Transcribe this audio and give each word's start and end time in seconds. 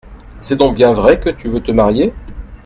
C’est 0.39 0.55
donc 0.55 0.73
bien 0.77 0.93
vrai 0.93 1.19
que 1.19 1.29
tu 1.29 1.47
veux 1.47 1.61
te 1.61 1.71
marier? 1.71 2.11